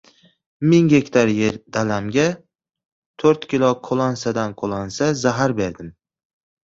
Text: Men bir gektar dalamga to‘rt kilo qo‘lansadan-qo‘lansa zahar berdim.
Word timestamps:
Men 0.69 0.87
bir 0.91 0.93
gektar 0.93 1.33
dalamga 1.77 2.25
to‘rt 3.25 3.45
kilo 3.55 3.69
qo‘lansadan-qo‘lansa 3.89 5.11
zahar 5.25 5.55
berdim. 5.61 5.93